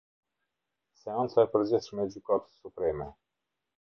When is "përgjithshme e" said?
1.57-2.09